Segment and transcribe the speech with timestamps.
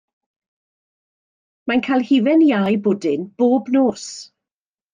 [1.71, 4.11] Mae'n cael hufen iâ i bwdin bob nos.